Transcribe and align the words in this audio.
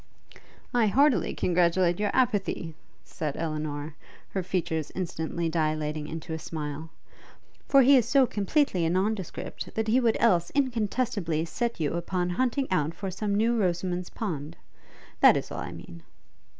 'I 0.73 0.87
heartily 0.87 1.35
congratulate 1.35 1.99
your 1.99 2.09
apathy!' 2.11 2.73
said 3.03 3.37
Elinor, 3.37 3.95
her 4.29 4.41
features 4.41 4.91
instantly 4.95 5.47
dilating 5.47 6.07
into 6.07 6.33
a 6.33 6.39
smile; 6.39 6.89
'for 7.69 7.83
he 7.83 7.95
is 7.95 8.07
so 8.07 8.25
completely 8.25 8.83
a 8.83 8.89
non 8.89 9.13
descript, 9.13 9.75
that 9.75 9.87
he 9.89 9.99
would 9.99 10.17
else 10.19 10.49
incontestably 10.55 11.45
set 11.45 11.79
you 11.79 11.93
upon 11.93 12.31
hunting 12.31 12.65
out 12.71 12.95
for 12.95 13.11
some 13.11 13.35
new 13.35 13.55
Rosamund's 13.55 14.09
Pond. 14.09 14.57
That 15.19 15.37
is 15.37 15.51
all 15.51 15.59
I 15.59 15.71
mean.' 15.71 16.01